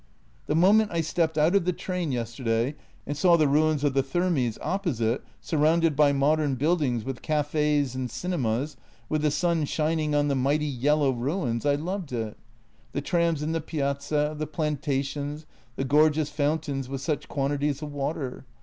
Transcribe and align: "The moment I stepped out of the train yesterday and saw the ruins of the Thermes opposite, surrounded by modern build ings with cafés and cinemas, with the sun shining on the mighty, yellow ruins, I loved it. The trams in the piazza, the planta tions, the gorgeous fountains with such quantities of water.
"The 0.47 0.55
moment 0.55 0.89
I 0.91 1.01
stepped 1.01 1.37
out 1.37 1.53
of 1.53 1.63
the 1.63 1.73
train 1.73 2.11
yesterday 2.11 2.73
and 3.05 3.15
saw 3.15 3.37
the 3.37 3.47
ruins 3.47 3.83
of 3.83 3.93
the 3.93 4.01
Thermes 4.01 4.57
opposite, 4.59 5.23
surrounded 5.41 5.95
by 5.95 6.11
modern 6.11 6.55
build 6.55 6.81
ings 6.81 7.03
with 7.05 7.21
cafés 7.21 7.93
and 7.93 8.09
cinemas, 8.09 8.77
with 9.09 9.21
the 9.21 9.29
sun 9.29 9.63
shining 9.65 10.15
on 10.15 10.27
the 10.27 10.33
mighty, 10.33 10.65
yellow 10.65 11.11
ruins, 11.11 11.67
I 11.67 11.75
loved 11.75 12.11
it. 12.13 12.35
The 12.93 13.01
trams 13.01 13.43
in 13.43 13.51
the 13.51 13.61
piazza, 13.61 14.33
the 14.35 14.47
planta 14.47 15.03
tions, 15.05 15.45
the 15.75 15.85
gorgeous 15.85 16.31
fountains 16.31 16.89
with 16.89 17.01
such 17.01 17.27
quantities 17.29 17.83
of 17.83 17.93
water. 17.93 18.45